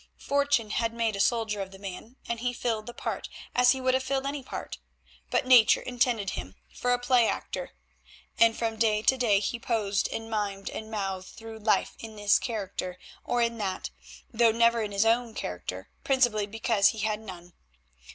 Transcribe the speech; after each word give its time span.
Fortune 0.17 0.71
had 0.71 0.95
made 0.95 1.15
a 1.15 1.19
soldier 1.19 1.61
of 1.61 1.69
the 1.69 1.77
man, 1.77 2.15
and 2.27 2.39
he 2.39 2.53
filled 2.53 2.87
the 2.87 2.93
part 2.95 3.29
as 3.53 3.73
he 3.73 3.79
would 3.79 3.93
have 3.93 4.01
filled 4.01 4.25
any 4.25 4.41
part. 4.41 4.79
But 5.29 5.45
nature 5.45 5.79
intended 5.83 6.31
him 6.31 6.55
for 6.73 6.91
a 6.91 6.97
play 6.97 7.27
actor, 7.27 7.73
and 8.39 8.57
from 8.57 8.77
day 8.77 9.03
to 9.03 9.15
day 9.15 9.39
he 9.39 9.59
posed 9.59 10.09
and 10.11 10.27
mimed 10.27 10.71
and 10.71 10.89
mouthed 10.89 11.27
through 11.27 11.59
life 11.59 11.93
in 11.99 12.15
this 12.15 12.39
character 12.39 12.97
or 13.23 13.43
in 13.43 13.59
that, 13.59 13.91
though 14.33 14.51
never 14.51 14.81
in 14.81 14.91
his 14.91 15.05
own 15.05 15.35
character, 15.35 15.91
principally 16.03 16.47
because 16.47 16.87
he 16.87 16.99
had 17.05 17.19
none. 17.19 17.53